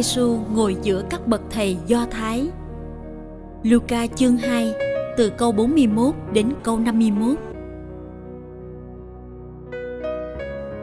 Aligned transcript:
Giêsu 0.00 0.40
ngồi 0.52 0.76
giữa 0.82 1.04
các 1.10 1.26
bậc 1.26 1.40
thầy 1.50 1.76
Do 1.86 2.06
Thái. 2.10 2.48
Luca 3.62 4.06
chương 4.06 4.36
2 4.36 4.72
từ 5.16 5.30
câu 5.30 5.52
41 5.52 6.14
đến 6.32 6.52
câu 6.62 6.78
51. 6.78 7.38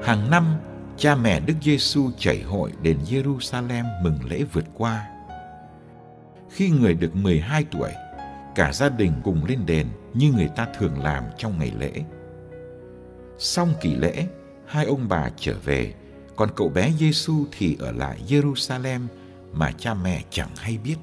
Hàng 0.04 0.32
năm, 0.32 0.56
cha 0.98 1.16
mẹ 1.16 1.40
Đức 1.40 1.54
Giêsu 1.62 2.10
chảy 2.18 2.42
hội 2.42 2.72
đến 2.82 2.98
Jerusalem 3.10 3.84
mừng 4.04 4.18
lễ 4.30 4.44
vượt 4.54 4.66
qua. 4.74 5.08
Khi 6.50 6.70
người 6.70 6.94
được 6.94 7.16
12 7.16 7.66
tuổi, 7.72 7.92
cả 8.56 8.74
gia 8.74 8.90
đình 8.90 9.12
cùng 9.24 9.46
lên 9.46 9.60
đền 9.66 9.88
như 10.14 10.32
người 10.32 10.50
ta 10.56 10.68
thường 10.78 11.04
làm 11.04 11.24
trong 11.38 11.60
ngày 11.60 11.72
lễ. 11.80 11.92
Xong 13.38 13.74
kỳ 13.82 13.96
lễ, 13.96 14.28
hai 14.66 14.86
ông 14.86 15.06
bà 15.10 15.30
trở 15.38 15.54
về 15.64 15.94
còn 16.38 16.50
cậu 16.56 16.70
bé 16.70 16.92
Giêsu 17.00 17.46
thì 17.52 17.78
ở 17.80 17.92
lại 17.92 18.22
Jerusalem 18.28 19.08
mà 19.54 19.72
cha 19.72 19.94
mẹ 19.94 20.24
chẳng 20.30 20.50
hay 20.56 20.78
biết. 20.78 20.96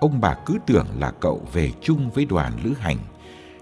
Ông 0.00 0.20
bà 0.20 0.34
cứ 0.46 0.58
tưởng 0.66 0.86
là 0.98 1.10
cậu 1.10 1.48
về 1.52 1.70
chung 1.82 2.10
với 2.10 2.24
đoàn 2.24 2.52
lữ 2.64 2.72
hành, 2.80 2.98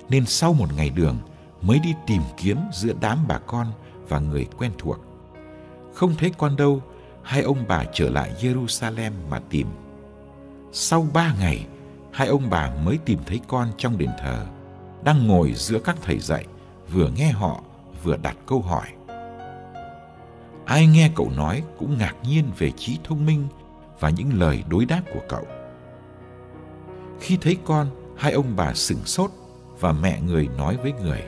nên 0.09 0.27
sau 0.27 0.53
một 0.53 0.69
ngày 0.77 0.91
đường 0.91 1.19
mới 1.63 1.79
đi 1.79 1.95
tìm 2.07 2.23
kiếm 2.37 2.59
giữa 2.73 2.93
đám 3.01 3.19
bà 3.29 3.39
con 3.39 3.67
và 4.09 4.19
người 4.19 4.47
quen 4.59 4.73
thuộc. 4.79 4.99
Không 5.95 6.15
thấy 6.19 6.33
con 6.39 6.57
đâu, 6.57 6.83
hai 7.23 7.43
ông 7.43 7.65
bà 7.69 7.85
trở 7.93 8.11
lại 8.11 8.33
Jerusalem 8.41 9.13
mà 9.31 9.41
tìm. 9.51 9.67
Sau 10.73 11.07
ba 11.13 11.35
ngày, 11.41 11.67
hai 12.13 12.29
ông 12.29 12.51
bà 12.51 12.71
mới 12.85 12.99
tìm 13.05 13.19
thấy 13.27 13.41
con 13.49 13.69
trong 13.79 13.99
đền 13.99 14.11
thờ, 14.23 14.47
đang 15.05 15.27
ngồi 15.27 15.53
giữa 15.53 15.79
các 15.79 15.97
thầy 16.03 16.19
dạy, 16.19 16.47
vừa 16.93 17.11
nghe 17.17 17.31
họ 17.31 17.61
vừa 18.03 18.17
đặt 18.17 18.37
câu 18.47 18.61
hỏi 18.61 18.87
ai 20.67 20.87
nghe 20.87 21.11
cậu 21.15 21.31
nói 21.37 21.63
cũng 21.79 21.99
ngạc 21.99 22.15
nhiên 22.23 22.45
về 22.59 22.71
trí 22.71 22.99
thông 23.05 23.27
minh 23.27 23.47
và 24.01 24.11
những 24.11 24.41
lời 24.41 24.65
đối 24.69 24.85
đáp 24.85 25.03
của 25.15 25.21
cậu. 25.29 25.47
Khi 27.21 27.39
thấy 27.41 27.57
con, 27.65 27.91
hai 28.17 28.33
ông 28.33 28.57
bà 28.57 28.75
sửng 28.75 29.05
sốt 29.05 29.31
và 29.81 29.93
mẹ 29.93 30.21
người 30.21 30.49
nói 30.59 30.77
với 30.77 30.93
người, 30.93 31.23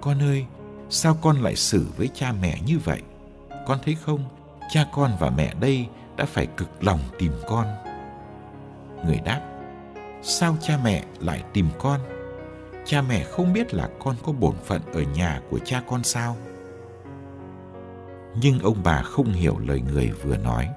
Con 0.00 0.22
ơi, 0.22 0.46
sao 0.90 1.18
con 1.22 1.42
lại 1.42 1.56
xử 1.56 1.86
với 1.96 2.08
cha 2.14 2.32
mẹ 2.40 2.58
như 2.66 2.78
vậy? 2.78 3.02
Con 3.66 3.78
thấy 3.84 3.96
không, 4.04 4.24
cha 4.70 4.86
con 4.92 5.10
và 5.20 5.30
mẹ 5.30 5.54
đây 5.60 5.86
đã 6.16 6.24
phải 6.24 6.46
cực 6.46 6.84
lòng 6.84 7.00
tìm 7.18 7.32
con. 7.48 7.66
Người 9.06 9.20
đáp, 9.24 9.40
sao 10.22 10.56
cha 10.60 10.78
mẹ 10.84 11.04
lại 11.20 11.42
tìm 11.52 11.68
con? 11.78 12.00
Cha 12.84 13.02
mẹ 13.02 13.24
không 13.24 13.52
biết 13.52 13.74
là 13.74 13.88
con 14.04 14.16
có 14.24 14.32
bổn 14.32 14.54
phận 14.64 14.82
ở 14.92 15.02
nhà 15.02 15.40
của 15.50 15.58
cha 15.58 15.82
con 15.88 16.04
sao? 16.04 16.36
Nhưng 18.40 18.58
ông 18.58 18.76
bà 18.84 19.02
không 19.02 19.32
hiểu 19.32 19.58
lời 19.58 19.80
người 19.80 20.10
vừa 20.22 20.36
nói. 20.36 20.68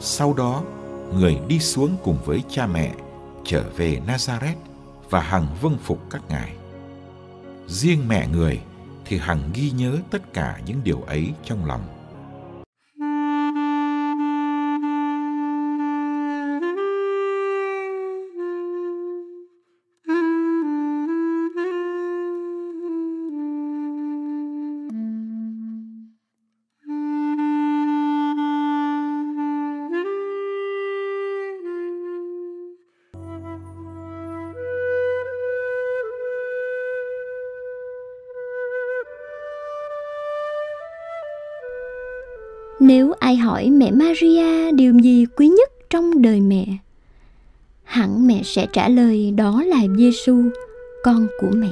Sau 0.00 0.34
đó, 0.34 0.62
người 1.14 1.38
đi 1.48 1.58
xuống 1.58 1.96
cùng 2.04 2.18
với 2.24 2.42
cha 2.48 2.66
mẹ 2.66 2.94
trở 3.44 3.64
về 3.76 4.00
Nazareth 4.06 4.56
và 5.10 5.20
hằng 5.20 5.46
vâng 5.60 5.78
phục 5.82 5.98
các 6.10 6.22
ngài. 6.28 6.56
Riêng 7.66 8.08
mẹ 8.08 8.28
người 8.28 8.60
thì 9.04 9.18
hằng 9.18 9.50
ghi 9.54 9.70
nhớ 9.70 9.98
tất 10.10 10.32
cả 10.32 10.60
những 10.66 10.80
điều 10.84 11.00
ấy 11.00 11.32
trong 11.44 11.64
lòng. 11.64 11.95
Ai 43.26 43.36
hỏi 43.36 43.70
mẹ 43.70 43.90
Maria 43.90 44.72
điều 44.72 44.98
gì 44.98 45.26
quý 45.36 45.48
nhất 45.48 45.70
trong 45.90 46.22
đời 46.22 46.40
mẹ, 46.40 46.66
hẳn 47.84 48.26
mẹ 48.26 48.42
sẽ 48.44 48.66
trả 48.72 48.88
lời 48.88 49.30
đó 49.36 49.62
là 49.66 49.80
Giêsu, 49.96 50.42
con 51.04 51.26
của 51.40 51.50
mẹ. 51.54 51.70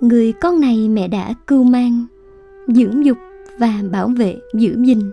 Người 0.00 0.32
con 0.32 0.60
này 0.60 0.88
mẹ 0.88 1.08
đã 1.08 1.34
cưu 1.46 1.64
mang, 1.64 2.06
dưỡng 2.66 3.04
dục 3.04 3.16
và 3.58 3.80
bảo 3.92 4.08
vệ 4.08 4.36
giữ 4.54 4.76
gìn. 4.84 5.10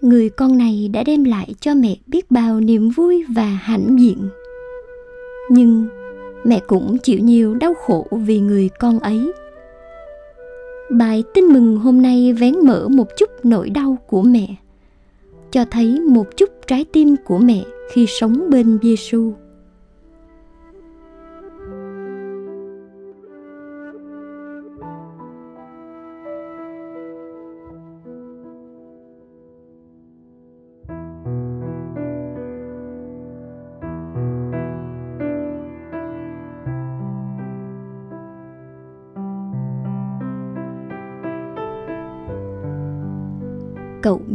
Người 0.00 0.28
con 0.28 0.58
này 0.58 0.90
đã 0.92 1.02
đem 1.02 1.24
lại 1.24 1.54
cho 1.60 1.74
mẹ 1.74 1.96
biết 2.06 2.30
bao 2.30 2.60
niềm 2.60 2.90
vui 2.90 3.24
và 3.34 3.46
hãnh 3.46 3.96
diện. 4.00 4.28
Nhưng 5.50 5.86
mẹ 6.44 6.60
cũng 6.66 6.98
chịu 6.98 7.18
nhiều 7.18 7.54
đau 7.54 7.74
khổ 7.74 8.06
vì 8.10 8.40
người 8.40 8.70
con 8.80 8.98
ấy 8.98 9.32
Bài 10.90 11.24
tin 11.34 11.44
mừng 11.44 11.76
hôm 11.76 12.02
nay 12.02 12.32
vén 12.32 12.54
mở 12.62 12.88
một 12.88 13.06
chút 13.18 13.30
nỗi 13.42 13.70
đau 13.70 13.98
của 14.06 14.22
mẹ, 14.22 14.46
cho 15.50 15.64
thấy 15.70 16.00
một 16.00 16.36
chút 16.36 16.50
trái 16.66 16.84
tim 16.92 17.16
của 17.24 17.38
mẹ 17.38 17.64
khi 17.92 18.06
sống 18.06 18.50
bên 18.50 18.78
Giêsu. 18.82 19.32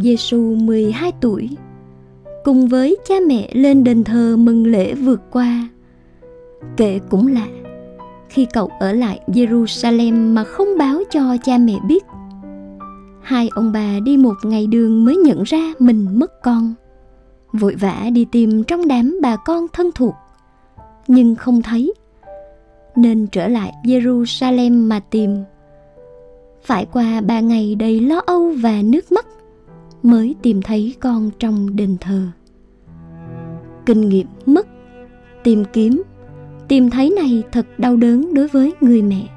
Giêsu 0.01 0.55
12 0.55 1.11
tuổi 1.21 1.49
cùng 2.43 2.67
với 2.67 2.97
cha 3.07 3.15
mẹ 3.27 3.49
lên 3.53 3.83
đền 3.83 4.03
thờ 4.03 4.37
mừng 4.37 4.67
lễ 4.67 4.93
vượt 4.93 5.21
qua. 5.31 5.69
Kệ 6.77 6.99
cũng 7.09 7.27
lạ, 7.27 7.47
khi 8.29 8.47
cậu 8.53 8.71
ở 8.79 8.93
lại 8.93 9.19
Jerusalem 9.27 10.33
mà 10.33 10.43
không 10.43 10.67
báo 10.77 11.01
cho 11.11 11.37
cha 11.43 11.57
mẹ 11.57 11.75
biết. 11.87 12.03
Hai 13.21 13.49
ông 13.55 13.71
bà 13.71 13.99
đi 14.03 14.17
một 14.17 14.35
ngày 14.43 14.67
đường 14.67 15.05
mới 15.05 15.15
nhận 15.15 15.43
ra 15.43 15.73
mình 15.79 16.07
mất 16.19 16.41
con. 16.43 16.73
Vội 17.53 17.75
vã 17.75 18.09
đi 18.13 18.25
tìm 18.31 18.63
trong 18.63 18.87
đám 18.87 19.17
bà 19.21 19.35
con 19.35 19.65
thân 19.73 19.89
thuộc, 19.95 20.13
nhưng 21.07 21.35
không 21.35 21.61
thấy. 21.61 21.93
Nên 22.95 23.27
trở 23.27 23.47
lại 23.47 23.73
Jerusalem 23.83 24.87
mà 24.87 24.99
tìm. 24.99 25.43
Phải 26.63 26.85
qua 26.85 27.21
ba 27.21 27.39
ngày 27.39 27.75
đầy 27.75 27.99
lo 27.99 28.21
âu 28.25 28.53
và 28.61 28.81
nước 28.83 29.11
mắt 29.11 29.25
mới 30.03 30.35
tìm 30.41 30.61
thấy 30.61 30.95
con 30.99 31.29
trong 31.39 31.75
đền 31.75 31.97
thờ. 32.01 32.27
Kinh 33.85 34.09
nghiệm 34.09 34.27
mất, 34.45 34.67
tìm 35.43 35.63
kiếm, 35.73 36.03
tìm 36.67 36.89
thấy 36.89 37.09
này 37.15 37.43
thật 37.51 37.65
đau 37.77 37.95
đớn 37.95 38.33
đối 38.33 38.47
với 38.47 38.73
người 38.81 39.01
mẹ. 39.01 39.27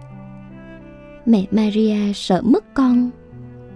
Mẹ 1.26 1.46
maria 1.50 2.12
sợ 2.14 2.42
mất 2.44 2.74
con, 2.74 3.10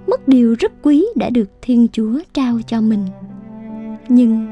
mất 0.07 0.29
điều 0.29 0.57
rất 0.59 0.73
quý 0.83 1.07
đã 1.17 1.31
được 1.31 1.51
thiên 1.63 1.87
chúa 1.93 2.21
trao 2.33 2.59
cho 2.67 2.81
mình. 2.81 3.07
Nhưng 4.09 4.47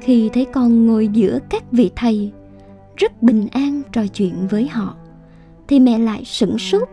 khi 0.00 0.30
thấy 0.32 0.44
con 0.44 0.86
ngồi 0.86 1.08
giữa 1.08 1.38
các 1.50 1.72
vị 1.72 1.90
thầy, 1.96 2.32
rất 2.96 3.22
bình 3.22 3.46
an 3.52 3.82
trò 3.92 4.06
chuyện 4.06 4.34
với 4.50 4.68
họ, 4.68 4.96
thì 5.68 5.80
mẹ 5.80 5.98
lại 5.98 6.22
sửng 6.24 6.58
sốt, 6.58 6.88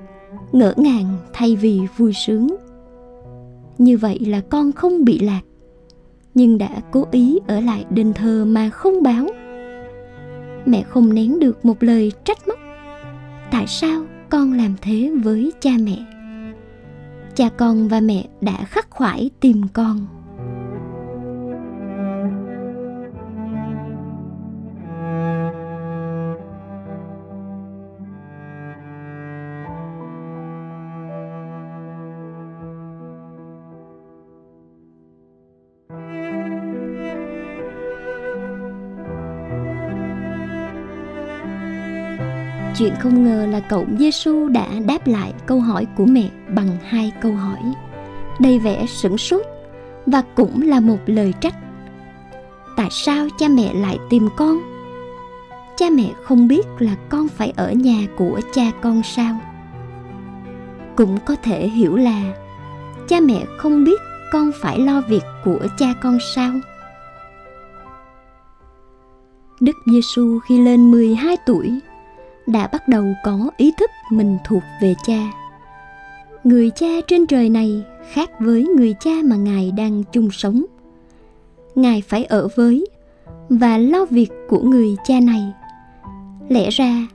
ngỡ 0.52 0.74
ngàng 0.78 1.18
thay 1.34 1.56
vì 1.56 1.82
vui 1.98 2.14
sướng 2.14 2.56
như 3.78 3.98
vậy 3.98 4.20
là 4.20 4.42
con 4.42 4.72
không 4.72 5.06
bị 5.06 5.20
lạc, 5.20 5.42
nhưng 6.34 6.58
đã 6.58 6.70
cố 6.92 7.06
ý 7.12 7.40
ở 7.48 7.60
lại 7.60 7.86
đền 7.90 8.14
thờ 8.14 8.46
mà 8.48 8.70
không 8.70 9.04
báo. 9.04 9.28
Mẹ 10.66 10.84
không 10.84 11.14
nén 11.14 11.40
được 11.40 11.66
một 11.66 11.84
lời 11.84 12.12
trách 12.24 12.48
móc. 12.48 12.60
Tại 13.52 13.68
sao 13.68 14.06
con 14.30 14.54
làm 14.54 14.76
thế 14.82 15.12
với 15.24 15.52
cha 15.60 15.72
mẹ? 15.80 15.98
Cha 17.36 17.50
con 17.50 17.88
và 17.88 18.00
mẹ 18.00 18.28
đã 18.42 18.64
khắc 18.64 18.90
khoải 18.90 19.30
tìm 19.40 19.62
con. 19.74 20.17
Chuyện 42.78 42.94
không 43.00 43.24
ngờ 43.24 43.48
là 43.52 43.60
cậu 43.60 43.86
Giêsu 44.00 44.48
đã 44.48 44.68
đáp 44.88 45.08
lại 45.08 45.34
câu 45.46 45.60
hỏi 45.60 45.88
của 45.96 46.06
mẹ 46.06 46.30
bằng 46.56 46.78
hai 46.84 47.12
câu 47.22 47.34
hỏi 47.34 47.60
đầy 48.40 48.60
vẻ 48.60 48.86
sửng 48.86 49.18
sốt 49.18 49.46
và 50.06 50.24
cũng 50.36 50.62
là 50.62 50.80
một 50.80 50.98
lời 51.06 51.34
trách. 51.42 51.56
Tại 52.76 52.88
sao 52.92 53.28
cha 53.40 53.48
mẹ 53.48 53.74
lại 53.74 53.98
tìm 54.10 54.30
con? 54.36 54.58
Cha 55.78 55.90
mẹ 55.90 56.12
không 56.24 56.48
biết 56.48 56.68
là 56.80 56.96
con 57.10 57.28
phải 57.28 57.54
ở 57.56 57.72
nhà 57.72 58.08
của 58.18 58.42
cha 58.54 58.72
con 58.82 59.04
sao? 59.04 59.40
Cũng 60.96 61.18
có 61.26 61.36
thể 61.44 61.68
hiểu 61.68 61.96
là 61.96 62.34
cha 63.08 63.20
mẹ 63.20 63.46
không 63.58 63.84
biết 63.84 64.02
con 64.32 64.52
phải 64.62 64.80
lo 64.80 65.02
việc 65.02 65.24
của 65.46 65.68
cha 65.78 65.94
con 66.02 66.18
sao? 66.36 66.54
Đức 69.60 69.76
Giêsu 69.86 70.40
khi 70.40 70.62
lên 70.62 70.92
12 70.92 71.38
tuổi 71.46 71.80
đã 72.48 72.68
bắt 72.68 72.88
đầu 72.88 73.06
có 73.24 73.50
ý 73.58 73.72
thức 73.78 73.90
mình 74.12 74.38
thuộc 74.46 74.64
về 74.82 74.96
cha. 75.06 75.32
Người 76.44 76.70
cha 76.70 76.88
trên 77.08 77.28
trời 77.28 77.50
này 77.50 77.84
khác 78.12 78.30
với 78.40 78.68
người 78.78 78.96
cha 79.00 79.12
mà 79.24 79.36
ngài 79.36 79.72
đang 79.72 80.04
chung 80.12 80.30
sống. 80.32 80.66
Ngài 81.76 82.02
phải 82.02 82.26
ở 82.26 82.48
với 82.56 82.86
và 83.50 83.78
lo 83.78 84.06
việc 84.06 84.30
của 84.50 84.60
người 84.60 84.96
cha 85.06 85.20
này. 85.20 85.54
Lẽ 86.50 86.70
ra, 86.70 87.08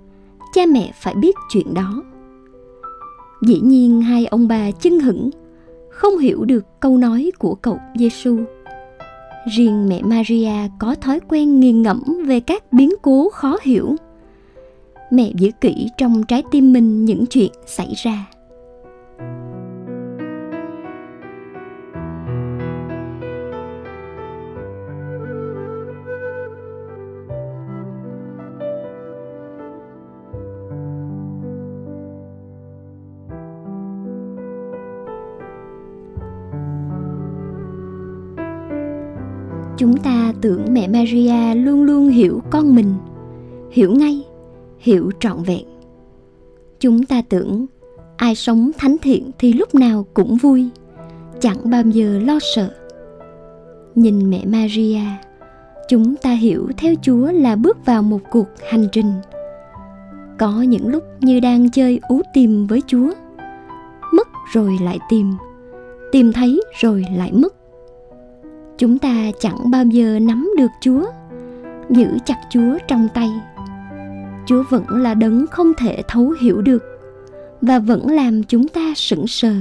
cha 0.54 0.62
mẹ 0.66 0.90
phải 0.94 1.14
biết 1.14 1.36
chuyện 1.50 1.74
đó. 1.74 2.02
Dĩ 3.42 3.60
nhiên 3.60 4.02
hai 4.02 4.26
ông 4.26 4.48
bà 4.48 4.70
chưng 4.70 5.00
hửng 5.00 5.30
không 5.90 6.18
hiểu 6.18 6.44
được 6.44 6.64
câu 6.80 6.98
nói 6.98 7.30
của 7.38 7.54
cậu 7.54 7.78
Giêsu. 7.98 8.38
Riêng 9.56 9.88
mẹ 9.88 10.02
Maria 10.02 10.68
có 10.78 10.94
thói 10.94 11.20
quen 11.28 11.60
nghiền 11.60 11.82
ngẫm 11.82 12.02
về 12.26 12.40
các 12.40 12.72
biến 12.72 12.90
cố 13.02 13.30
khó 13.30 13.56
hiểu 13.62 13.96
mẹ 15.12 15.30
giữ 15.36 15.50
kỹ 15.60 15.88
trong 15.98 16.22
trái 16.22 16.42
tim 16.50 16.72
mình 16.72 17.04
những 17.04 17.24
chuyện 17.26 17.52
xảy 17.66 17.92
ra. 17.96 18.26
Chúng 39.76 39.96
ta 39.96 40.32
tưởng 40.40 40.66
mẹ 40.70 40.88
maria 40.88 41.54
luôn 41.54 41.82
luôn 41.82 42.08
hiểu 42.08 42.40
con 42.50 42.74
mình, 42.74 42.94
hiểu 43.70 43.92
ngay 43.94 44.21
hiểu 44.82 45.10
trọn 45.20 45.42
vẹn. 45.42 45.64
Chúng 46.80 47.04
ta 47.04 47.22
tưởng 47.28 47.66
ai 48.16 48.34
sống 48.34 48.70
thánh 48.78 48.96
thiện 49.02 49.30
thì 49.38 49.52
lúc 49.52 49.74
nào 49.74 50.06
cũng 50.14 50.36
vui, 50.36 50.68
chẳng 51.40 51.70
bao 51.70 51.82
giờ 51.82 52.20
lo 52.24 52.38
sợ. 52.54 52.74
Nhìn 53.94 54.30
mẹ 54.30 54.44
maria, 54.44 55.00
chúng 55.88 56.16
ta 56.16 56.30
hiểu 56.30 56.68
theo 56.76 56.94
chúa 57.02 57.32
là 57.32 57.56
bước 57.56 57.86
vào 57.86 58.02
một 58.02 58.20
cuộc 58.30 58.48
hành 58.70 58.88
trình. 58.92 59.12
Có 60.38 60.62
những 60.62 60.88
lúc 60.88 61.02
như 61.20 61.40
đang 61.40 61.70
chơi 61.70 62.00
ú 62.08 62.20
tìm 62.34 62.66
với 62.66 62.82
chúa, 62.86 63.12
mất 64.12 64.28
rồi 64.52 64.78
lại 64.82 64.98
tìm 65.10 65.32
tìm 66.12 66.32
thấy 66.32 66.60
rồi 66.80 67.04
lại 67.16 67.32
mất. 67.32 67.54
Chúng 68.78 68.98
ta 68.98 69.30
chẳng 69.40 69.70
bao 69.70 69.84
giờ 69.84 70.18
nắm 70.18 70.50
được 70.56 70.70
chúa, 70.80 71.04
giữ 71.90 72.18
chặt 72.24 72.38
chúa 72.50 72.78
trong 72.88 73.08
tay 73.14 73.30
chúa 74.46 74.62
vẫn 74.70 74.84
là 74.88 75.14
đấng 75.14 75.46
không 75.46 75.74
thể 75.74 76.02
thấu 76.08 76.30
hiểu 76.40 76.62
được 76.62 76.82
và 77.60 77.78
vẫn 77.78 78.10
làm 78.10 78.42
chúng 78.42 78.68
ta 78.68 78.92
sững 78.96 79.26
sờ. 79.26 79.52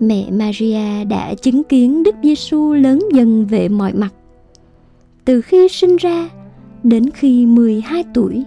Mẹ 0.00 0.30
Maria 0.30 1.04
đã 1.04 1.34
chứng 1.34 1.64
kiến 1.64 2.02
Đức 2.02 2.14
Giêsu 2.22 2.72
lớn 2.72 2.98
dần 3.12 3.46
về 3.46 3.68
mọi 3.68 3.92
mặt. 3.92 4.14
Từ 5.24 5.40
khi 5.40 5.68
sinh 5.68 5.96
ra 5.96 6.28
đến 6.82 7.10
khi 7.10 7.46
12 7.46 8.04
tuổi 8.14 8.44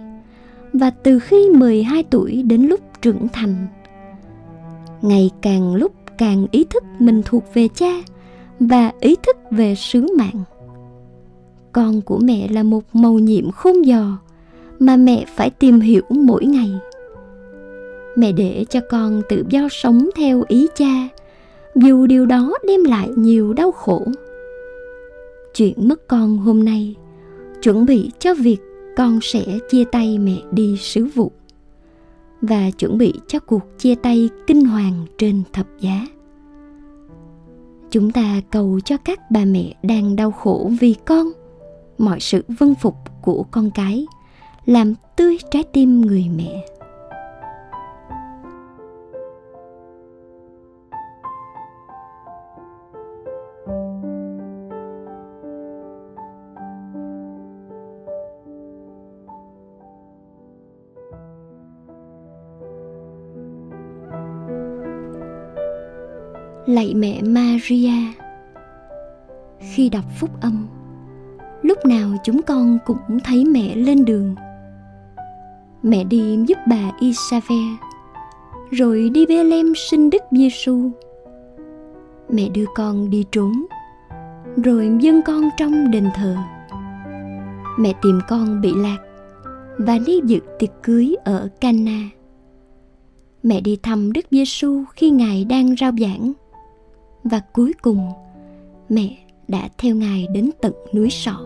và 0.72 0.90
từ 0.90 1.18
khi 1.18 1.50
12 1.50 2.02
tuổi 2.02 2.42
đến 2.42 2.62
lúc 2.62 2.80
trưởng 3.02 3.28
thành. 3.32 3.66
Ngày 5.02 5.30
càng 5.42 5.74
lúc 5.74 5.92
càng 6.18 6.46
ý 6.50 6.64
thức 6.64 6.84
mình 6.98 7.22
thuộc 7.24 7.44
về 7.54 7.68
cha 7.68 7.92
và 8.60 8.92
ý 9.00 9.16
thức 9.26 9.36
về 9.50 9.74
sứ 9.74 10.06
mạng. 10.18 10.44
Con 11.72 12.00
của 12.00 12.18
mẹ 12.18 12.48
là 12.48 12.62
một 12.62 12.82
màu 12.92 13.14
nhiệm 13.14 13.50
khôn 13.50 13.82
dò 13.82 14.18
mà 14.78 14.96
mẹ 14.96 15.24
phải 15.36 15.50
tìm 15.50 15.80
hiểu 15.80 16.02
mỗi 16.10 16.44
ngày. 16.44 16.70
Mẹ 18.16 18.32
để 18.32 18.64
cho 18.70 18.80
con 18.90 19.22
tự 19.28 19.44
do 19.48 19.68
sống 19.70 20.10
theo 20.16 20.44
ý 20.48 20.66
cha 20.76 21.08
dù 21.74 22.06
điều 22.06 22.26
đó 22.26 22.52
đem 22.66 22.84
lại 22.84 23.10
nhiều 23.16 23.52
đau 23.52 23.72
khổ. 23.72 24.02
Chuyện 25.54 25.88
mất 25.88 26.08
con 26.08 26.38
hôm 26.38 26.64
nay, 26.64 26.94
chuẩn 27.62 27.86
bị 27.86 28.10
cho 28.18 28.34
việc 28.34 28.58
con 28.96 29.18
sẽ 29.22 29.44
chia 29.70 29.84
tay 29.84 30.18
mẹ 30.18 30.42
đi 30.52 30.76
sứ 30.76 31.04
vụ 31.04 31.32
và 32.40 32.70
chuẩn 32.70 32.98
bị 32.98 33.14
cho 33.26 33.38
cuộc 33.38 33.62
chia 33.78 33.94
tay 33.94 34.28
kinh 34.46 34.64
hoàng 34.64 35.06
trên 35.18 35.42
thập 35.52 35.66
giá. 35.80 36.06
Chúng 37.90 38.10
ta 38.10 38.40
cầu 38.50 38.80
cho 38.84 38.96
các 38.96 39.20
bà 39.30 39.44
mẹ 39.44 39.74
đang 39.82 40.16
đau 40.16 40.30
khổ 40.30 40.70
vì 40.80 40.94
con, 41.04 41.26
mọi 41.98 42.20
sự 42.20 42.44
vân 42.58 42.74
phục 42.74 42.94
của 43.22 43.44
con 43.50 43.70
cái, 43.70 44.06
làm 44.66 44.94
tươi 45.16 45.38
trái 45.50 45.64
tim 45.72 46.00
người 46.00 46.24
mẹ. 46.36 46.66
Lạy 66.72 66.94
mẹ 66.94 67.22
maria 67.22 67.92
khi 69.58 69.88
đọc 69.88 70.04
phúc 70.20 70.30
âm 70.40 70.66
lúc 71.62 71.78
nào 71.86 72.08
chúng 72.24 72.42
con 72.42 72.78
cũng 72.86 73.18
thấy 73.24 73.44
mẹ 73.44 73.76
lên 73.76 74.04
đường 74.04 74.34
mẹ 75.82 76.04
đi 76.04 76.38
giúp 76.46 76.58
bà 76.68 76.90
isabel 77.00 77.92
rồi 78.72 79.10
đi 79.14 79.26
Bethlehem 79.26 79.74
sinh 79.74 80.10
Đức 80.10 80.22
Giêsu. 80.30 80.90
Mẹ 82.28 82.48
đưa 82.48 82.64
con 82.74 83.10
đi 83.10 83.24
trốn, 83.32 83.52
rồi 84.64 84.90
dâng 85.00 85.22
con 85.22 85.48
trong 85.58 85.90
đền 85.90 86.08
thờ. 86.14 86.36
Mẹ 87.78 87.92
tìm 88.02 88.20
con 88.28 88.60
bị 88.60 88.72
lạc 88.76 88.98
và 89.78 89.98
đi 90.06 90.20
dự 90.24 90.40
tiệc 90.58 90.70
cưới 90.82 91.14
ở 91.24 91.48
Cana. 91.60 92.08
Mẹ 93.42 93.60
đi 93.60 93.78
thăm 93.82 94.12
Đức 94.12 94.26
Giêsu 94.30 94.84
khi 94.96 95.10
Ngài 95.10 95.44
đang 95.44 95.76
rao 95.76 95.92
giảng 96.00 96.32
và 97.24 97.40
cuối 97.52 97.72
cùng, 97.82 98.08
mẹ 98.88 99.18
đã 99.48 99.68
theo 99.78 99.94
ngài 99.94 100.26
đến 100.34 100.50
tận 100.60 100.72
núi 100.94 101.10
sọ. 101.10 101.36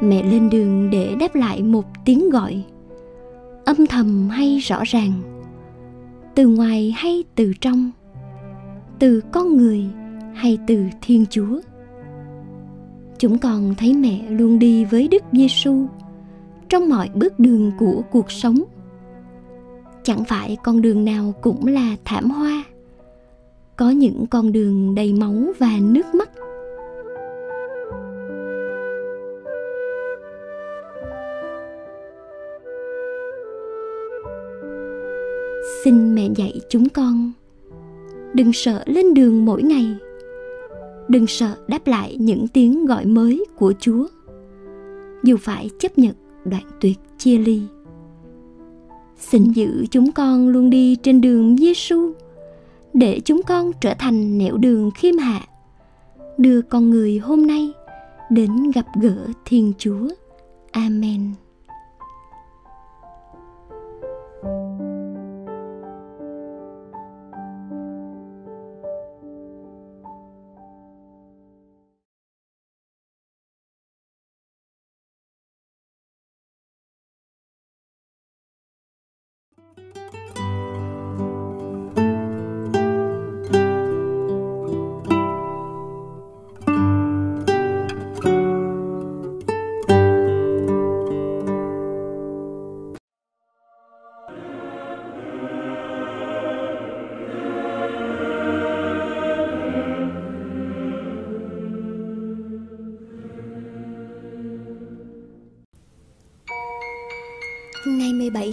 Mẹ 0.00 0.22
lên 0.22 0.50
đường 0.50 0.90
để 0.90 1.14
đáp 1.20 1.34
lại 1.34 1.62
một 1.62 1.84
tiếng 2.04 2.30
gọi. 2.30 2.64
Âm 3.64 3.86
thầm 3.86 4.28
hay 4.28 4.58
rõ 4.58 4.82
ràng, 4.84 5.12
từ 6.34 6.48
ngoài 6.48 6.94
hay 6.96 7.24
từ 7.34 7.52
trong, 7.60 7.90
từ 8.98 9.20
con 9.32 9.56
người 9.56 9.84
hay 10.34 10.58
từ 10.66 10.84
thiên 11.02 11.24
chúa 11.30 11.60
chúng 13.24 13.38
con 13.38 13.74
thấy 13.78 13.94
mẹ 13.94 14.20
luôn 14.30 14.58
đi 14.58 14.84
với 14.84 15.08
đức 15.08 15.22
giêsu 15.32 15.86
trong 16.68 16.88
mọi 16.88 17.10
bước 17.14 17.38
đường 17.38 17.72
của 17.78 18.02
cuộc 18.10 18.30
sống. 18.30 18.62
Chẳng 20.02 20.24
phải 20.24 20.56
con 20.64 20.82
đường 20.82 21.04
nào 21.04 21.34
cũng 21.40 21.66
là 21.66 21.96
thảm 22.04 22.30
hoa, 22.30 22.64
có 23.76 23.90
những 23.90 24.26
con 24.30 24.52
đường 24.52 24.94
đầy 24.94 25.12
máu 25.12 25.34
và 25.58 25.70
nước 25.80 26.14
mắt. 26.14 26.30
Xin 35.84 36.14
mẹ 36.14 36.28
dạy 36.36 36.60
chúng 36.68 36.88
con, 36.88 37.32
đừng 38.34 38.52
sợ 38.52 38.82
lên 38.86 39.14
đường 39.14 39.44
mỗi 39.44 39.62
ngày 39.62 39.96
đừng 41.08 41.26
sợ 41.26 41.56
đáp 41.68 41.86
lại 41.86 42.16
những 42.18 42.48
tiếng 42.48 42.86
gọi 42.86 43.04
mới 43.04 43.44
của 43.56 43.72
chúa. 43.80 44.06
Dù 45.24 45.36
phải 45.36 45.70
chấp 45.78 45.98
nhận 45.98 46.14
đoạn 46.44 46.64
tuyệt 46.80 46.98
chia 47.18 47.38
ly. 47.38 47.62
Xin 49.18 49.52
giữ 49.52 49.86
chúng 49.90 50.12
con 50.12 50.48
luôn 50.48 50.70
đi 50.70 50.96
trên 50.96 51.20
đường 51.20 51.56
giêsu 51.56 52.12
để 52.92 53.20
chúng 53.24 53.42
con 53.42 53.72
trở 53.80 53.94
thành 53.98 54.38
nẻo 54.38 54.56
đường 54.56 54.90
khiêm 54.90 55.16
hạ, 55.16 55.40
đưa 56.38 56.62
con 56.62 56.90
người 56.90 57.18
hôm 57.18 57.46
nay 57.46 57.72
đến 58.30 58.70
gặp 58.74 58.86
gỡ 59.00 59.26
thiên 59.44 59.72
chúa. 59.78 60.08
Amen. 60.70 61.20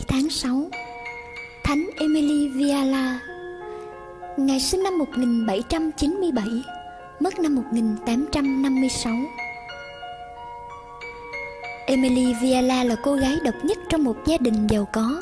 Tháng 0.08 0.30
6 0.30 0.70
Thánh 1.64 1.90
Emily 1.96 2.48
Viala 2.48 3.20
Ngài 4.38 4.60
sinh 4.60 4.84
năm 4.84 4.98
1797 4.98 6.46
Mất 7.20 7.40
năm 7.40 7.56
1856 7.56 9.14
Emily 11.86 12.34
Viala 12.42 12.84
là 12.84 12.96
cô 13.04 13.14
gái 13.14 13.36
độc 13.44 13.56
nhất 13.64 13.78
trong 13.90 14.04
một 14.04 14.16
gia 14.26 14.38
đình 14.38 14.68
giàu 14.68 14.88
có. 14.94 15.22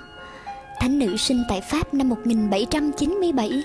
Thánh 0.80 1.00
nữ 1.00 1.18
sinh 1.18 1.44
tại 1.50 1.62
Pháp 1.62 1.94
năm 1.94 2.10
1797 2.10 3.64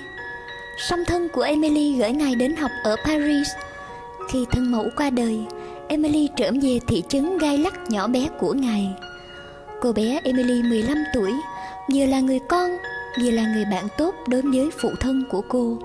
Song 0.79 1.01
thân 1.07 1.29
của 1.33 1.43
Emily 1.43 1.97
gửi 1.99 2.13
ngài 2.13 2.35
đến 2.35 2.57
học 2.57 2.71
ở 2.85 2.97
Paris. 3.05 3.49
Khi 4.33 4.47
thân 4.51 4.73
mẫu 4.73 4.89
qua 4.97 5.11
đời, 5.11 5.39
Emily 5.89 6.29
trở 6.37 6.51
về 6.63 6.79
thị 6.87 7.03
trấn 7.09 7.39
gai 7.39 7.59
lắc 7.59 7.91
nhỏ 7.91 8.07
bé 8.07 8.29
của 8.39 8.53
ngài. 8.53 8.95
Cô 9.85 9.93
bé 9.93 10.21
Emily 10.25 10.63
15 10.63 11.05
tuổi 11.15 11.33
Vừa 11.95 12.07
là 12.07 12.21
người 12.21 12.39
con 12.49 12.71
Vừa 13.23 13.31
là 13.31 13.43
người 13.55 13.65
bạn 13.71 13.85
tốt 13.99 14.15
đối 14.29 14.43
với 14.43 14.71
phụ 14.83 14.91
thân 15.01 15.25
của 15.31 15.43
cô. 15.49 15.79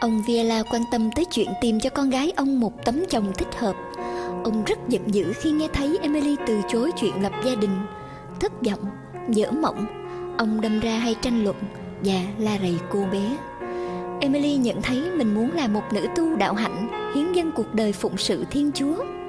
Ông 0.00 0.22
Viela 0.26 0.62
quan 0.62 0.82
tâm 0.90 1.10
tới 1.16 1.24
chuyện 1.24 1.48
tìm 1.60 1.80
cho 1.80 1.90
con 1.90 2.10
gái 2.10 2.32
ông 2.36 2.60
một 2.60 2.84
tấm 2.84 3.04
chồng 3.08 3.32
thích 3.38 3.54
hợp. 3.58 3.76
Ông 4.44 4.64
rất 4.64 4.78
giận 4.88 5.14
dữ 5.14 5.32
khi 5.40 5.50
nghe 5.50 5.68
thấy 5.72 5.98
Emily 6.02 6.36
từ 6.46 6.60
chối 6.68 6.90
chuyện 7.00 7.22
lập 7.22 7.32
gia 7.44 7.54
đình. 7.54 7.76
Thất 8.40 8.52
vọng, 8.62 8.90
dở 9.28 9.50
mộng 9.50 9.86
Ông 10.38 10.60
đâm 10.60 10.80
ra 10.80 10.98
hay 10.98 11.14
tranh 11.22 11.44
luận 11.44 11.56
và 12.04 12.20
la 12.38 12.58
rầy 12.58 12.78
cô 12.90 13.04
bé. 13.12 13.36
Emily 14.20 14.56
nhận 14.56 14.82
thấy 14.82 15.02
mình 15.16 15.34
muốn 15.34 15.52
là 15.52 15.68
một 15.68 15.82
nữ 15.92 16.06
tu 16.16 16.36
đạo 16.36 16.54
hạnh 16.54 16.88
Hiến 17.14 17.32
dân 17.32 17.52
cuộc 17.52 17.74
đời 17.74 17.92
phụng 17.92 18.16
sự 18.16 18.44
Thiên 18.50 18.70
Chúa 18.74 19.19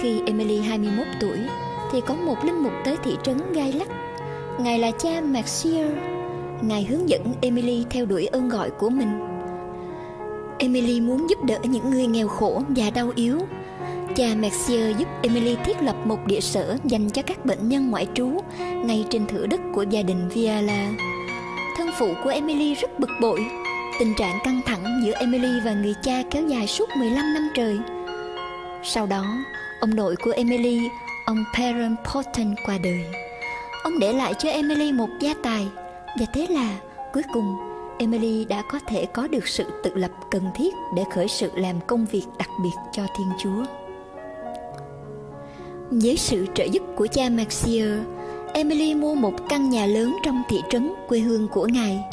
khi 0.00 0.22
Emily 0.26 0.58
21 0.58 1.06
tuổi 1.20 1.38
thì 1.92 2.00
có 2.00 2.14
một 2.14 2.44
linh 2.44 2.62
mục 2.62 2.72
tới 2.84 2.96
thị 3.04 3.16
trấn 3.22 3.52
Gai 3.52 3.72
Lắc. 3.72 3.88
Ngài 4.60 4.78
là 4.78 4.90
cha 4.90 5.20
Maxier. 5.20 5.90
Ngài 6.62 6.84
hướng 6.84 7.08
dẫn 7.08 7.34
Emily 7.40 7.84
theo 7.90 8.06
đuổi 8.06 8.26
ơn 8.26 8.48
gọi 8.48 8.70
của 8.70 8.90
mình. 8.90 9.20
Emily 10.58 11.00
muốn 11.00 11.30
giúp 11.30 11.44
đỡ 11.44 11.58
những 11.62 11.90
người 11.90 12.06
nghèo 12.06 12.28
khổ 12.28 12.62
và 12.68 12.90
đau 12.90 13.12
yếu. 13.14 13.38
Cha 14.16 14.26
Maxier 14.36 14.96
giúp 14.96 15.08
Emily 15.22 15.56
thiết 15.64 15.82
lập 15.82 15.96
một 16.04 16.26
địa 16.26 16.40
sở 16.40 16.76
dành 16.84 17.10
cho 17.10 17.22
các 17.22 17.44
bệnh 17.44 17.68
nhân 17.68 17.90
ngoại 17.90 18.06
trú 18.14 18.30
ngay 18.58 19.04
trên 19.10 19.26
thửa 19.26 19.46
đất 19.46 19.60
của 19.74 19.82
gia 19.82 20.02
đình 20.02 20.28
Viala. 20.28 20.90
Thân 21.76 21.90
phụ 21.98 22.14
của 22.24 22.30
Emily 22.30 22.74
rất 22.74 22.98
bực 22.98 23.10
bội. 23.20 23.46
Tình 24.00 24.14
trạng 24.18 24.38
căng 24.44 24.60
thẳng 24.66 25.00
giữa 25.04 25.12
Emily 25.12 25.60
và 25.64 25.72
người 25.72 25.94
cha 26.02 26.22
kéo 26.30 26.46
dài 26.46 26.66
suốt 26.66 26.88
15 26.96 27.34
năm 27.34 27.48
trời. 27.54 27.78
Sau 28.82 29.06
đó, 29.06 29.24
Ông 29.80 29.94
nội 29.94 30.16
của 30.16 30.30
Emily, 30.30 30.88
ông 31.26 31.44
Perrin 31.54 31.96
Porton 32.04 32.54
qua 32.66 32.78
đời. 32.78 33.04
Ông 33.82 33.98
để 33.98 34.12
lại 34.12 34.34
cho 34.38 34.48
Emily 34.48 34.92
một 34.92 35.08
gia 35.20 35.34
tài 35.42 35.68
và 36.20 36.26
thế 36.34 36.46
là 36.50 36.78
cuối 37.12 37.22
cùng 37.32 37.56
Emily 37.98 38.44
đã 38.44 38.62
có 38.62 38.78
thể 38.86 39.06
có 39.06 39.26
được 39.26 39.48
sự 39.48 39.64
tự 39.82 39.94
lập 39.94 40.10
cần 40.30 40.42
thiết 40.54 40.74
để 40.96 41.04
khởi 41.14 41.28
sự 41.28 41.50
làm 41.54 41.80
công 41.86 42.06
việc 42.06 42.24
đặc 42.38 42.48
biệt 42.62 42.74
cho 42.92 43.02
Thiên 43.16 43.28
Chúa. 43.38 43.64
Với 45.90 46.16
sự 46.16 46.46
trợ 46.54 46.64
giúp 46.64 46.82
của 46.96 47.06
cha 47.06 47.28
Maxier, 47.28 47.90
Emily 48.54 48.94
mua 48.94 49.14
một 49.14 49.34
căn 49.48 49.70
nhà 49.70 49.86
lớn 49.86 50.16
trong 50.24 50.42
thị 50.48 50.60
trấn 50.70 50.92
quê 51.08 51.18
hương 51.18 51.48
của 51.48 51.66
ngài. 51.66 52.04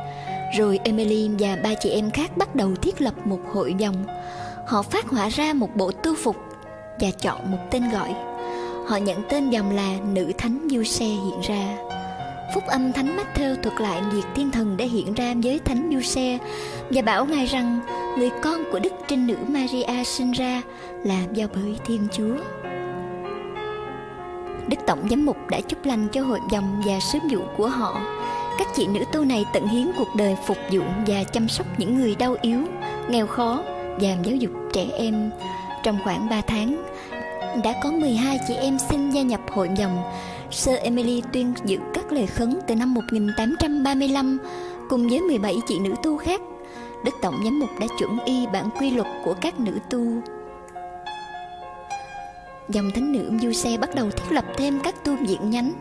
Rồi 0.58 0.80
Emily 0.84 1.30
và 1.40 1.58
ba 1.64 1.74
chị 1.74 1.90
em 1.90 2.12
khác 2.12 2.38
bắt 2.38 2.56
đầu 2.56 2.70
thiết 2.82 3.02
lập 3.02 3.28
một 3.28 3.40
hội 3.54 3.76
dòng. 3.78 4.06
Họ 4.68 4.82
phát 4.82 5.10
họa 5.10 5.30
ra 5.30 5.54
một 5.54 5.76
bộ 5.76 5.92
tư 5.92 6.16
phục 6.16 6.36
và 7.00 7.08
chọn 7.22 7.52
một 7.52 7.58
tên 7.72 7.90
gọi. 7.90 8.16
Họ 8.88 8.98
nhận 8.98 9.24
tên 9.30 9.50
dòng 9.50 9.76
là 9.76 9.98
Nữ 10.14 10.32
Thánh 10.38 10.68
Du 10.72 10.84
Xe 10.84 11.06
hiện 11.06 11.42
ra. 11.42 11.78
Phúc 12.54 12.64
âm 12.68 12.94
Thánh 12.94 13.18
Matthew 13.18 13.56
thuật 13.64 13.82
lại 13.82 14.02
việc 14.12 14.24
thiên 14.36 14.52
thần 14.52 14.78
đã 14.78 14.86
hiện 14.86 15.14
ra 15.14 15.34
với 15.44 15.60
Thánh 15.60 15.90
Du 15.94 16.02
Xe 16.02 16.38
và 16.90 17.02
bảo 17.02 17.26
ngài 17.26 17.46
rằng 17.46 17.80
người 18.18 18.30
con 18.44 18.64
của 18.72 18.80
Đức 18.80 18.94
Trinh 19.08 19.28
Nữ 19.28 19.36
Maria 19.48 20.04
sinh 20.06 20.32
ra 20.32 20.62
là 21.04 21.20
do 21.34 21.48
bởi 21.56 21.76
Thiên 21.86 22.08
Chúa. 22.12 22.36
Đức 24.68 24.78
Tổng 24.88 25.08
Giám 25.10 25.26
mục 25.26 25.38
đã 25.50 25.62
chúc 25.62 25.86
lành 25.86 26.08
cho 26.08 26.22
hội 26.24 26.40
dòng 26.52 26.82
và 26.86 27.00
sứ 27.00 27.20
vụ 27.32 27.40
của 27.58 27.68
họ. 27.68 28.02
Các 28.60 28.68
chị 28.76 28.88
nữ 28.88 29.00
tu 29.12 29.26
này 29.26 29.46
tận 29.54 29.68
hiến 29.68 29.92
cuộc 29.98 30.16
đời 30.18 30.36
phục 30.46 30.58
vụ 30.72 30.82
và 31.08 31.24
chăm 31.24 31.48
sóc 31.48 31.68
những 31.78 31.98
người 31.98 32.16
đau 32.16 32.36
yếu, 32.42 32.60
nghèo 33.10 33.28
khó 33.28 33.64
và 34.00 34.10
giáo 34.24 34.36
dục 34.36 34.52
trẻ 34.74 34.88
em 34.98 35.32
trong 35.86 36.00
khoảng 36.04 36.30
3 36.30 36.42
tháng, 36.42 36.84
đã 37.64 37.74
có 37.84 37.92
12 37.92 38.40
chị 38.48 38.54
em 38.54 38.78
xin 38.90 39.10
gia 39.10 39.22
nhập 39.22 39.42
hội 39.52 39.70
dòng. 39.76 40.04
Sơ 40.52 40.76
Emily 40.76 41.22
tuyên 41.34 41.54
dự 41.66 41.78
các 41.94 42.12
lời 42.12 42.28
khấn 42.28 42.60
từ 42.68 42.76
năm 42.76 42.94
1835 42.94 44.38
cùng 44.90 45.10
với 45.10 45.22
17 45.22 45.56
chị 45.68 45.80
nữ 45.80 45.94
tu 46.04 46.18
khác. 46.18 46.42
Đức 47.04 47.12
Tổng 47.22 47.42
Giám 47.44 47.60
mục 47.60 47.70
đã 47.80 47.88
chuẩn 48.00 48.20
y 48.26 48.48
bản 48.54 48.70
quy 48.80 48.92
luật 48.92 49.08
của 49.26 49.34
các 49.42 49.60
nữ 49.60 49.72
tu. 49.90 50.06
Dòng 52.70 52.92
thánh 52.96 53.12
nữ 53.12 53.32
Du 53.42 53.52
Xe 53.52 53.78
bắt 53.78 53.96
đầu 53.96 54.12
thiết 54.12 54.32
lập 54.32 54.46
thêm 54.58 54.80
các 54.84 55.06
tu 55.06 55.16
viện 55.16 55.50
nhánh. 55.50 55.74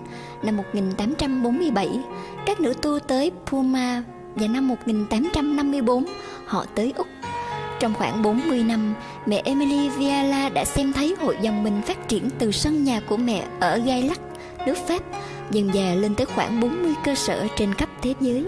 Năm 0.42 0.56
1847, 0.56 1.88
các 2.46 2.60
nữ 2.60 2.74
tu 2.82 2.98
tới 2.98 3.30
Puma 3.46 4.02
và 4.34 4.46
năm 4.46 4.68
1854 4.68 6.04
họ 6.46 6.64
tới 6.74 6.92
Úc 6.96 7.06
trong 7.84 7.94
khoảng 7.94 8.22
40 8.22 8.64
năm, 8.64 8.94
mẹ 9.26 9.42
Emily 9.44 9.88
Viala 9.88 10.48
đã 10.48 10.64
xem 10.64 10.92
thấy 10.92 11.14
hội 11.20 11.36
dòng 11.40 11.64
mình 11.64 11.82
phát 11.82 12.08
triển 12.08 12.28
từ 12.38 12.52
sân 12.52 12.84
nhà 12.84 13.00
của 13.08 13.16
mẹ 13.16 13.46
ở 13.60 13.78
Gai 13.78 14.02
Lắc, 14.02 14.20
nước 14.66 14.78
Pháp, 14.86 15.02
dần 15.50 15.70
dà 15.74 15.94
lên 15.94 16.14
tới 16.14 16.26
khoảng 16.26 16.60
40 16.60 16.94
cơ 17.04 17.14
sở 17.14 17.46
trên 17.56 17.74
khắp 17.74 17.88
thế 18.02 18.14
giới. 18.20 18.44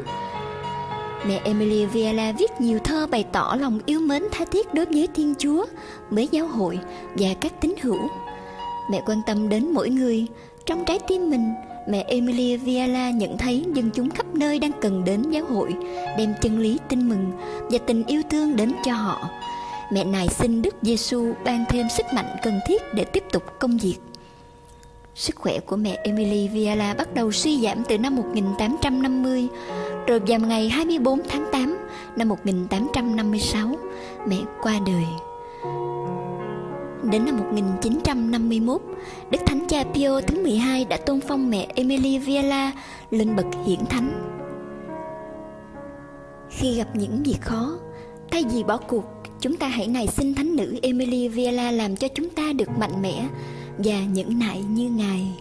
Mẹ 1.26 1.40
Emily 1.45 1.87
Viala 1.87 2.33
viết 2.33 2.61
nhiều 2.61 2.78
thơ 2.78 3.07
bày 3.07 3.25
tỏ 3.33 3.57
lòng 3.61 3.81
yêu 3.87 4.00
mến 4.00 4.23
tha 4.33 4.45
thiết 4.45 4.75
đối 4.75 4.85
với 4.85 5.09
Thiên 5.14 5.35
Chúa, 5.38 5.66
với 6.11 6.28
giáo 6.31 6.47
hội 6.47 6.78
và 7.14 7.28
các 7.40 7.61
tín 7.61 7.75
hữu. 7.83 8.00
Mẹ 8.90 9.02
quan 9.07 9.21
tâm 9.26 9.49
đến 9.49 9.71
mỗi 9.75 9.90
người, 9.90 10.26
trong 10.66 10.85
trái 10.85 10.99
tim 11.09 11.31
mình, 11.31 11.55
mẹ 11.88 12.05
Emilia 12.09 12.57
Viala 12.57 13.11
nhận 13.11 13.38
thấy 13.38 13.64
dân 13.75 13.90
chúng 13.95 14.11
khắp 14.11 14.26
nơi 14.35 14.59
đang 14.59 14.73
cần 14.81 15.05
đến 15.05 15.23
giáo 15.31 15.45
hội, 15.45 15.75
đem 16.19 16.35
chân 16.43 16.59
lý 16.59 16.78
tin 16.88 17.09
mừng 17.09 17.33
và 17.71 17.78
tình 17.87 18.05
yêu 18.07 18.23
thương 18.31 18.57
đến 18.57 18.73
cho 18.85 18.93
họ. 18.93 19.31
Mẹ 19.93 20.05
này 20.05 20.28
xin 20.28 20.62
Đức 20.62 20.75
Giêsu 20.83 21.33
ban 21.45 21.64
thêm 21.69 21.87
sức 21.97 22.07
mạnh 22.14 22.37
cần 22.43 22.61
thiết 22.69 22.83
để 22.95 23.05
tiếp 23.05 23.25
tục 23.33 23.43
công 23.59 23.78
việc. 23.78 23.97
Sức 25.14 25.37
khỏe 25.37 25.61
của 25.61 25.76
mẹ 25.76 25.99
Emily 26.05 26.49
Viala 26.49 26.95
bắt 26.95 27.14
đầu 27.14 27.33
suy 27.33 27.61
giảm 27.61 27.83
từ 27.88 27.99
năm 27.99 28.16
1850, 28.16 29.49
rồi 30.07 30.21
vào 30.26 30.38
ngày 30.38 30.69
24 30.69 31.21
tháng 31.28 31.45
8 31.52 31.78
năm 32.16 32.28
1856, 32.28 33.76
mẹ 34.28 34.37
qua 34.62 34.75
đời. 34.87 35.05
Đến 37.11 37.25
năm 37.25 37.37
1951, 37.37 38.83
Đức 39.31 39.39
Thánh 39.47 39.67
Cha 39.69 39.85
Pio 39.95 40.21
thứ 40.21 40.43
12 40.43 40.85
đã 40.85 40.97
tôn 40.97 41.21
phong 41.29 41.51
mẹ 41.51 41.67
Emily 41.75 42.19
Viola 42.19 42.73
lên 43.11 43.37
bậc 43.37 43.47
hiển 43.67 43.87
thánh. 43.87 44.23
Khi 46.51 46.77
gặp 46.77 46.89
những 46.95 47.23
việc 47.23 47.41
khó, 47.41 47.79
thay 48.31 48.45
vì 48.53 48.65
bỏ 48.65 48.77
cuộc, 48.77 49.05
chúng 49.41 49.57
ta 49.57 49.69
hãy 49.69 49.89
nài 49.89 50.07
xin 50.07 50.35
Thánh 50.35 50.57
nữ 50.57 50.79
Emily 50.83 51.29
Viola 51.29 51.71
làm 51.71 51.97
cho 51.97 52.09
chúng 52.15 52.31
ta 52.31 52.53
được 52.53 52.69
mạnh 52.79 53.03
mẽ 53.03 53.29
và 53.79 54.01
nhẫn 54.01 54.39
nại 54.39 54.63
như 54.63 54.91
Ngài. 54.91 55.33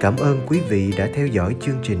Cảm 0.00 0.16
ơn 0.16 0.40
quý 0.48 0.60
vị 0.70 0.92
đã 0.98 1.08
theo 1.14 1.26
dõi 1.26 1.56
chương 1.60 1.78
trình. 1.82 2.00